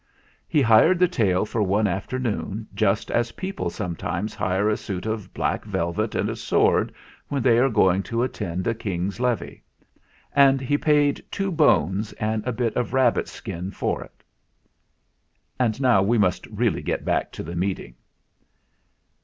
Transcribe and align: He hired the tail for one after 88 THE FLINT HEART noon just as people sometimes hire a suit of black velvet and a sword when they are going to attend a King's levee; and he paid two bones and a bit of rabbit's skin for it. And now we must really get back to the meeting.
He 0.47 0.63
hired 0.63 0.97
the 0.97 1.07
tail 1.07 1.45
for 1.45 1.61
one 1.61 1.85
after 1.85 2.15
88 2.15 2.23
THE 2.23 2.29
FLINT 2.31 2.41
HEART 2.47 2.53
noon 2.55 2.67
just 2.73 3.11
as 3.11 3.31
people 3.33 3.69
sometimes 3.69 4.33
hire 4.33 4.67
a 4.67 4.75
suit 4.75 5.05
of 5.05 5.31
black 5.31 5.63
velvet 5.63 6.15
and 6.15 6.27
a 6.27 6.35
sword 6.35 6.91
when 7.27 7.43
they 7.43 7.59
are 7.59 7.69
going 7.69 8.01
to 8.09 8.23
attend 8.23 8.65
a 8.65 8.73
King's 8.73 9.19
levee; 9.19 9.63
and 10.33 10.59
he 10.59 10.75
paid 10.75 11.23
two 11.29 11.51
bones 11.51 12.13
and 12.13 12.43
a 12.47 12.51
bit 12.51 12.75
of 12.75 12.93
rabbit's 12.95 13.31
skin 13.31 13.69
for 13.69 14.01
it. 14.03 14.23
And 15.59 15.79
now 15.79 16.01
we 16.01 16.17
must 16.17 16.47
really 16.47 16.81
get 16.81 17.05
back 17.05 17.31
to 17.33 17.43
the 17.43 17.55
meeting. 17.55 17.93